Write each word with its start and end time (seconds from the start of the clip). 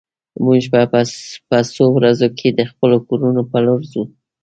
موږ 0.45 0.61
به 0.71 0.81
په 1.49 1.57
څو 1.73 1.83
ورځو 1.97 2.27
کې 2.37 2.47
د 2.51 2.61
خپلو 2.71 2.97
کورونو 3.07 3.41
په 3.51 3.57
لور 3.65 3.81
ځو 3.91 4.03